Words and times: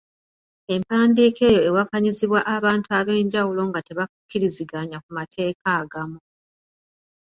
Empandiika 0.73 1.41
eyo 1.49 1.59
ewakanyizibwa 1.69 2.39
abantu 2.55 2.87
ab’enjawulo 2.99 3.61
nga 3.69 3.79
tebakkiriziganya 3.87 4.97
ku 5.03 5.09
mateeka 5.17 5.67
agamu 5.81 6.19